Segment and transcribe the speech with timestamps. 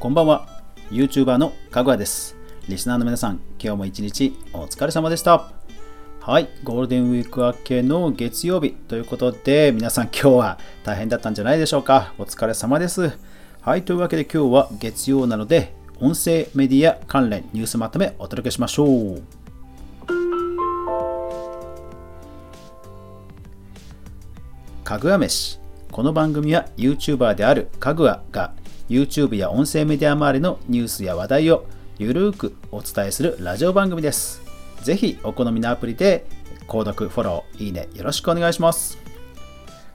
[0.00, 0.48] こんばんは。
[0.90, 2.34] YouTuber のかぐわです。
[2.66, 5.52] リスナーの皆さん今日も一日お疲れ様でした。
[6.22, 6.48] はい。
[6.64, 12.14] ゴールデンウィーク明けの月曜日ということで皆さん今日は大変だったんじゃないでしょうか。
[12.16, 13.12] お疲れ様です。
[13.60, 13.84] はい。
[13.84, 19.22] というわけで今日は月曜なので音声メディア関連ニュースまとめお届けしましょう。
[24.82, 25.60] かぐわ飯。
[25.92, 28.54] この番組は YouTuber であるかぐわが
[28.90, 31.64] YouTube や音声メディア周りのニュースや話題を
[31.98, 34.42] ゆるーくお伝えするラジオ番組です。
[34.82, 36.26] ぜひお好みのアプリで
[36.66, 38.98] 購読、フォロー、いいねよろしくお願いします。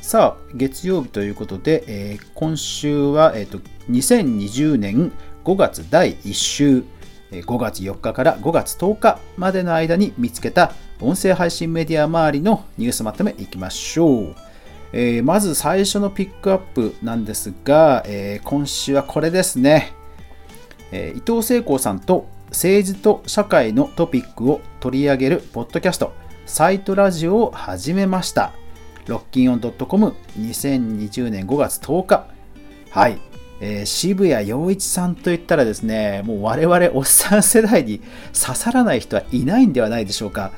[0.00, 5.12] さあ、月曜日ということで、えー、今週は、えーと、2020年
[5.44, 6.84] 5月第1週、
[7.30, 14.49] 5月4日から5月10日までの間に見つけた音声配信メディア周りのニュースまとめいきましょう。
[14.92, 19.92] えー、まず最初のピックアップなんですが、えー、今週はこれですね、
[20.90, 26.12] えー、伊藤聖子さんと政治と社会のトピックを取り上げるポッドキャスト
[26.46, 28.52] サイトラジオを始めました。
[29.06, 32.26] ロッキンオン .com2020 年5月10日。
[32.90, 33.18] はい、
[33.60, 38.00] えー、渋谷陽一さんといったらですねもう我々おっさん世代に
[38.32, 40.50] 刺さらない人はいないんではないでしょうか。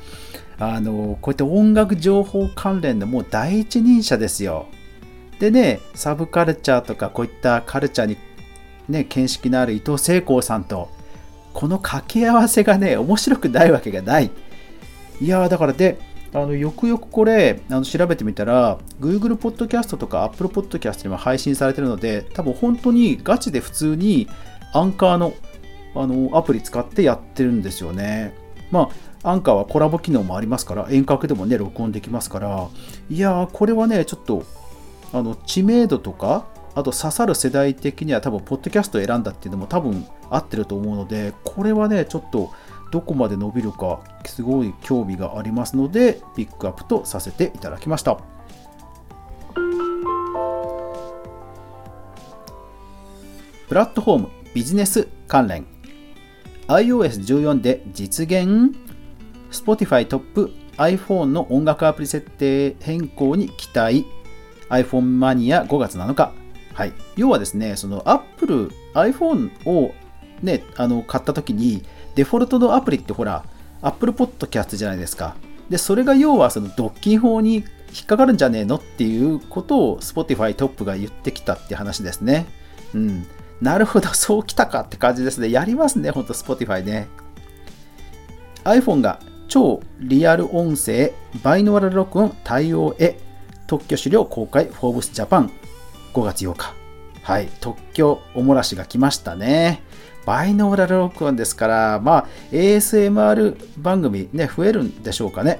[0.59, 4.67] あのこういった音楽情報関連のもう第一人者ですよ。
[5.39, 8.17] でね、サブカルチャーとかこういったカルチャーに
[8.87, 10.89] ね、見識のある伊藤聖光さんと、
[11.53, 14.31] この掛け合わせがね、面白くないわけがない。
[15.21, 15.99] いやだからで、
[16.33, 24.27] あのよくよくこれあの調べてみたら Google Podcast とか Apple Podcast にも配信されてるので多分本当にガチで普通に
[24.73, 25.33] アンカーの
[25.95, 28.33] あのアプリ使ってやってるんですよね。
[28.71, 32.67] まあアンカーはコラボ機能もありますから、遠隔でもね、録音できますから、
[33.09, 34.43] いやー、これはね、ちょっと、
[35.13, 42.51] あの、知名度とか、あと刺さる世代的には多分、ポッドキャストを選んだっていうのも多分合ってると思うので、これはね、ちょっと、
[42.91, 48.19] どこまで伸びるか、すごい興味がありますので、ピックアップとさせていただきました。
[53.69, 55.65] プラットフォームビジネス関連
[56.67, 58.92] iOS14 で実現？
[59.53, 64.05] Spotify トップ iPhone の音楽アプリ設定変更に期待
[64.69, 66.33] iPhone マニア5月7日。
[66.73, 66.93] はい。
[67.15, 69.93] 要はですね、その Apple、iPhone を
[70.41, 71.83] ね、あの買った時に、
[72.15, 73.45] デフォルトのアプリってほら、
[73.81, 75.35] Apple Podcast じゃないですか。
[75.69, 82.47] で、それが要はそのドッキン法に引っかかるんじゃねえのっていうことを Spotify トップが言ってきたって話ですね。
[82.95, 83.27] うん。
[83.61, 85.51] なるほど、そうきたかって感じですね。
[85.51, 87.07] やりますね、ほんと Spotify ね。
[88.63, 89.19] iPhone が
[89.53, 93.19] 超リアル音声バイノーラル録音対応へ
[93.67, 95.51] 特許資料公開フォーブスジャパン
[96.15, 96.73] 5月8日
[97.21, 99.83] はい、特許おもらしが来ましたね。
[100.25, 105.59] バイノーラル録音ですから、まあ、ASMR 番組ね、増えるんでしょうかね。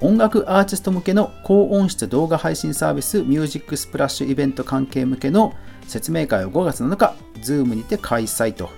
[0.00, 5.54] 音楽アーティスト向けの高音質動画配信サービスミュージックスプラッシュイベント関係向けの
[5.86, 8.68] 説明会を5月7日、Zoom にて開催と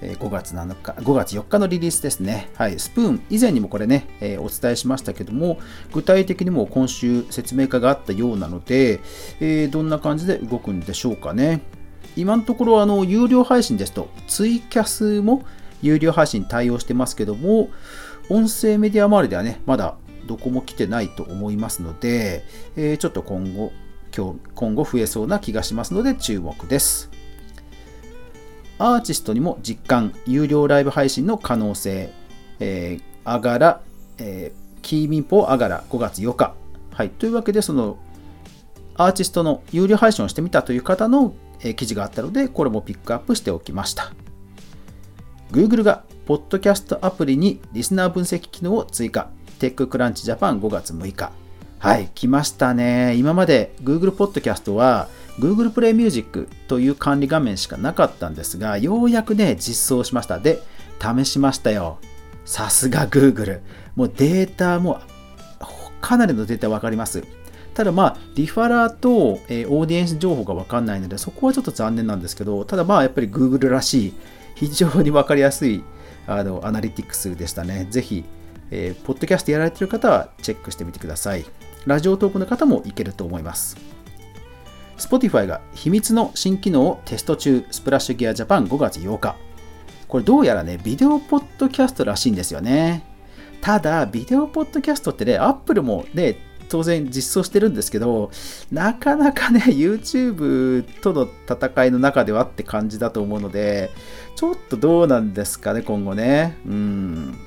[0.00, 2.50] 5月7日、5月4日のリリースですね。
[2.54, 5.58] はい、スプーン、以前にもこれね、えー、お伝えしましたけども、
[5.92, 9.00] 具体的にも今週説明会があったようなので、
[9.40, 11.62] えー、どんな感じで動くんでしょうかね。
[12.16, 15.44] 今のところ、あの、有料配信ですと、ツイキャスも
[15.82, 17.70] 有料配信対応してますけども、
[18.28, 19.96] 音声メディア周りではね、まだ
[20.26, 22.44] どこも来てないと思いますので、
[22.76, 23.72] えー、ちょっと今後、
[24.16, 27.15] 今日、今後増えそうな気がしますので注目です。
[28.78, 32.10] アーティストにも実感、有料ライブ配信の可能性、
[32.60, 33.80] えー、あがら、
[34.18, 36.54] えー、キーミンポあがら5月8日。
[36.92, 37.10] はい。
[37.10, 37.98] というわけで、その、
[38.94, 44.12] アーティストの有料配信をしてみたという方の、えー、記事があったので、これもピックアップしておきました。
[45.52, 49.30] Google が、ポッドキャストアプリにリスナー分析機能を追加。
[49.58, 51.32] TechCrunch Japan 5月6日。
[51.78, 53.14] はい、来ましたね。
[53.16, 60.38] 今まで Google Podcast は Google Play Music という管理画面しかなかったんですが、ようやくね、実装しました。
[60.38, 60.62] で、
[61.00, 61.98] 試しましたよ。
[62.44, 63.60] さすが Google。
[63.94, 65.00] もうデータも、
[66.00, 67.24] かなりのデータ分かります。
[67.74, 74.14] ただまあ、リファラーと、えー、オーディエンス情報が分かんないので、そこはちょっと残念なんですけど、ただまあ、やっぱり Google らしい、
[74.54, 75.84] 非常に分かりやすい
[76.26, 77.86] あのアナリティクスでしたね。
[77.90, 78.24] ぜひ、
[78.70, 81.44] えー、ポッドキャストやられてる方はチェックしてみてください。
[81.84, 83.95] ラジオトークの方もいけると思います。
[84.98, 89.36] Spotify が秘密の新機能をテスト中、スプラッシュギアジャパン5月8日。
[90.08, 93.04] これどうやらね、ビデオポッドキャストらしいんですよね。
[93.60, 96.36] ただ、ビデオポッドキャストってね、Apple もね、
[96.68, 98.30] 当然実装してるんですけど、
[98.70, 103.90] なかなかね、YouTube との戦いの中ではって感じだと思うので、
[104.34, 106.56] ちょっとどうなんですかね、今後ね。
[106.66, 107.38] うん。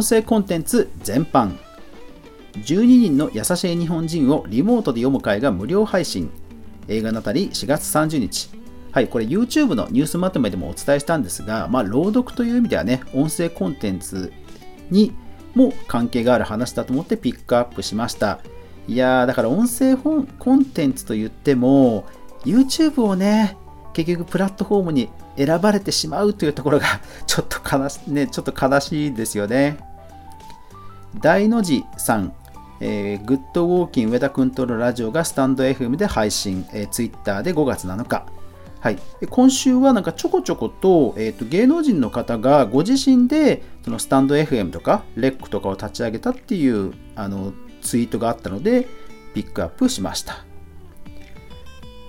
[0.00, 1.58] 音声コンテンツ全般
[2.54, 6.30] 12人の優しい日本人をリモートで読む会が無料配信
[6.88, 8.48] 映画のたり4月30日
[8.92, 14.32] はい、これ YouTube のニュースまとめでもお伝えしたんですが、まあ、朗読という意味ではね、音声コンテンツ
[14.90, 15.12] に
[15.54, 18.40] も関係がある話だと思ってピックアップしました。
[18.88, 22.06] いやー、だから音声本コンテンツと言っても、
[22.46, 23.58] YouTube をね、
[23.92, 26.86] 結局プラットフォームに選ばれてしまうというところが
[27.26, 29.78] ちょっと悲し,、ね、ちょっと悲しいですよね。
[31.16, 32.32] 大の字さん、
[32.80, 38.26] えー、グッドウォーキン上田君とのラジオがスタンド FM で配信、えー、Twitter で5月7日。
[38.80, 38.98] はい、
[39.28, 47.52] 今週はなんかちょこちょこと,、えーと、芸能人の方がご自身でそのスタンド FM とかレックとかを立ち上げたっていうあの
[47.82, 48.88] ツイートがあったので
[49.34, 50.46] ピックアップしました。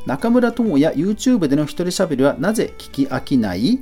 [0.05, 3.79] 中村智也 YouTube での一人喋りはなぜ聞き飽きない？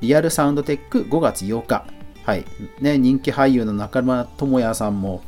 [0.00, 1.84] リアルサウンドテック5月8日。
[2.24, 2.44] はい。
[2.80, 5.22] ね、人気俳優の中村智也さんも、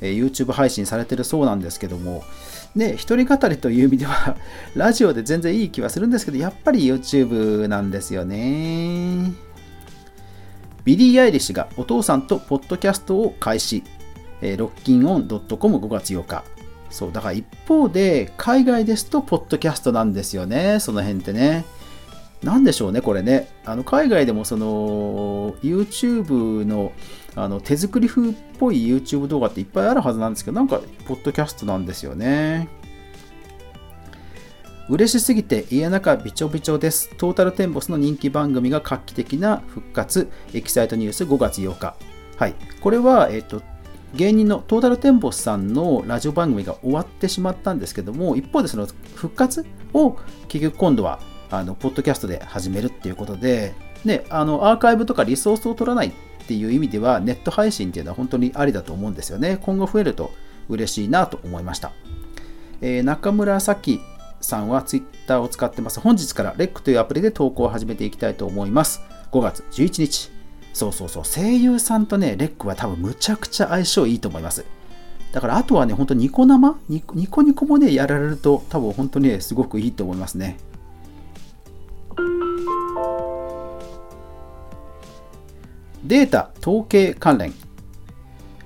[0.00, 2.24] えー、YouTube 配信されてるそうなんですけども、
[2.74, 4.36] ね、一人語りという意味では
[4.74, 9.32] ラジオで全然いい気はするんですけど、やっぱり YouTube なんですよね。
[10.84, 13.82] ビリー・アイリッシュがお父さんとポッドキャストを開始。
[14.42, 16.44] えー、 rockinon.com 5月8日。
[16.90, 21.64] そう、だから一方で、海外ですと、ポッドキャストなんですよね、その辺ってね。
[22.44, 23.48] なんでしょうね、これね。
[23.64, 26.92] あの海外でもその YouTube の
[27.34, 32.68] あの手作り風っぽい YouTube 動画っていっぱいあるはずなんですけど、なんか、ポッドキャストなんですよね。
[34.90, 37.08] 嬉しすぎて家の中びちょびちょです。
[37.16, 41.96] トータルテンボスの人気番組が画期的な復活、エキサイトニュース5月8日。
[42.36, 42.54] はい。
[42.82, 43.62] これは、えっ、と、
[44.14, 50.18] 芸人のトータルテンボスさんのラジオ番組が終わってしまったんですけども、一方でその復活を
[50.48, 51.18] 結局今度は
[51.58, 53.74] あのポッドキャストで始めるっていうことで、
[54.04, 56.12] ね、あのアーカイブとかリソースを取らないっ
[56.46, 59.58] ていう意味では、ネット配信っていうのは本当にありだと思うんですよね。
[59.62, 60.30] 今後増えると
[60.68, 61.92] 嬉しいなと思いました。
[62.80, 64.00] えー、中村咲
[64.40, 66.00] さんは Twitter を使ってます。
[66.00, 69.00] 本日から REC というアプリで投稿を始めていきたいと思います。
[69.32, 70.30] 5月11日。
[70.74, 74.64] そうそうそう、声優さんとね、レックは多分むちゃくちゃ相性いいと思います。
[75.32, 76.76] だからあとはね、本当ニコ生？
[76.88, 80.58] ニコニコもね、やられると多分本当にね、すごくいいと思いますね。
[86.04, 87.54] データ統計関連。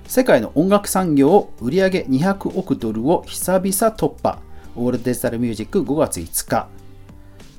[0.05, 4.39] 世界の音楽産業売上200億ドルを久々突破。
[4.75, 6.67] オールデジタルミュージック5月5日。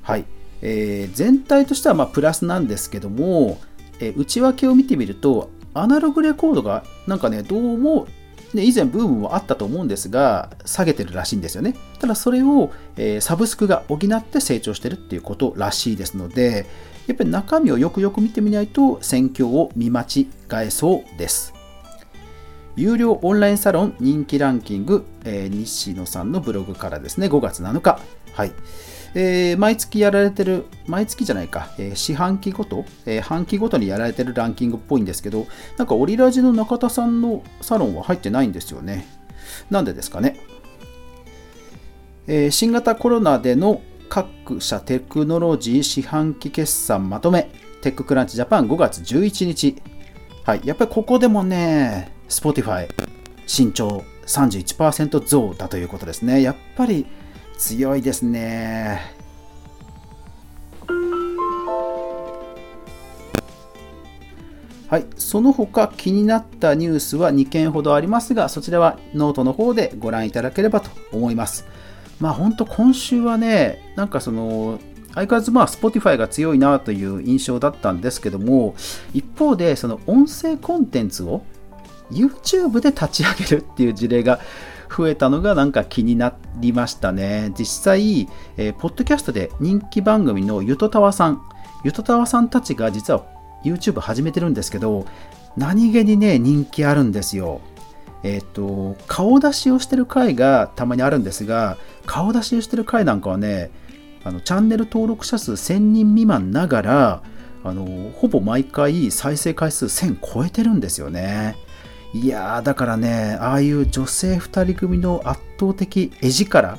[0.03, 0.27] はい、
[0.61, 3.59] えー、全体としてはまプラスなんですけども
[4.01, 8.07] え内訳を見てみると、アナログレコードがなんかね、どうも、
[8.55, 11.75] ね、以前ブームもあったと思うんですが、下げてるらしいんですよね。
[12.01, 16.67] ただそれを、えー、サブスクが補って成長してるっていうことらしいですので、
[17.07, 20.27] やっぱり中身をよくよく見てみないと、戦況を見間違
[20.65, 21.55] えそうです。
[22.77, 28.01] 有料オンラインサロン人気ランキング、えー、西野さんのブログからですね、5月7日。
[28.33, 28.53] はい。
[29.15, 35.47] えー、毎月やられてる、毎月じゃないか、えー、四半期ごと、えー、半期ごとにやられてるランキングっぽいんですけど、
[35.77, 39.07] なんかオリラジの中田さんのサロンは入ってないんですよね。
[39.71, 40.41] なんでですかね。
[42.27, 47.51] えー、新型コロナでの各社テクノロジー四半期決算まとめ、
[47.83, 49.77] テッククランチジャパン5月11日。
[50.45, 52.89] はい、やっぱりここでもね、Spotify、
[53.47, 56.43] 身長31%増だということですね。
[56.43, 57.07] やっぱり
[57.61, 59.13] 強いですね。
[64.89, 71.67] はい、その他気になったニュースは2件ほどありますが、そちらはノートの方でご覧いただければと思います。
[72.19, 74.81] まあ本当今週はね、なんかその、
[75.15, 78.75] 相変わらずまあ Spotify が強いなという印象だったんですけども、
[79.13, 81.43] 一方でその音声コンテンツを
[82.11, 84.41] YouTube で立ち上げるっていう事例が
[84.97, 87.53] 増えたのがなんか気になりましたね。
[87.57, 91.43] 実際、えー、ポッドキャストで人気番組のゆとたわさん、
[91.85, 93.25] ゆとたわさんたちが実は
[93.65, 95.07] YouTube 始めてるんですけど、
[95.57, 97.61] 何気にね、人気あるんですよ。
[98.23, 103.71] えっ、と、顔出しをしてる回がたまにあるんですが、顔出しをしてる回なんかはね、
[104.25, 107.23] あのチャンネル登録者数1000人未満ながら、
[107.63, 111.57] あのほぼ毎回再生回数1000超えてるんですよね。
[112.13, 116.79] いや、だからね、ああいう女性2人組の圧倒的絵力、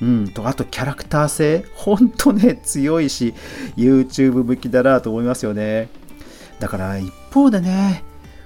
[0.00, 3.34] うん、と、あとキャラクター性、ほんとね、強いし、
[3.76, 5.88] YouTube 向きだなと思いますよね。
[6.58, 8.02] だから一方でね、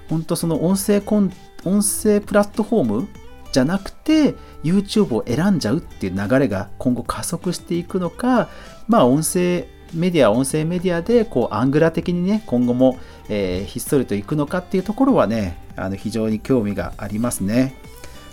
[0.08, 1.32] 本当その音声コン、
[1.64, 3.08] 音声プラットフォーム
[3.52, 8.48] じゃなくて YouTube を選んじゃうっていう流れが今後加速していくのか、
[8.88, 17.74] まあ音声メディア、音声メディアでこうアングラ的にね、今後も、えー、ひっそりといくのかっていうところはね、あの非常に興味がありますね。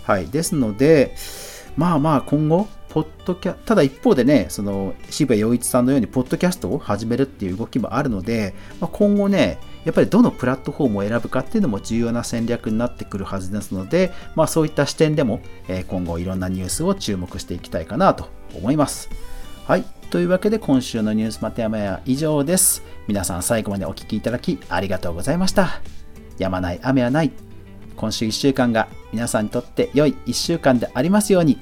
[0.02, 0.26] はい。
[0.26, 1.14] ですので、
[1.76, 19.10] まあまあ今後、ポッドキャただ一方でね、その渋谷陽一さんのように、ポッドキャストを始めるっていう動きもあるので、まあ、今後ね、やっぱりどのプラットフォームを選ぶかっていうのも重要な戦略になってくるはずですので、まあ、そういった視点でも、え今後いろんなニュースを注目していきたいかなと思います。
[19.66, 19.84] はい。
[20.10, 22.82] というわけで今週のニュースマテヤマヤ以上です。
[23.08, 25.80] 皆さん最後までお聴きいただきありがとうございました。
[26.36, 27.32] やまない雨はない。
[27.96, 31.58] 今週1週間が皆さんにとって良い1週間でありますように。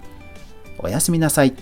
[0.79, 1.55] おやすみなさい。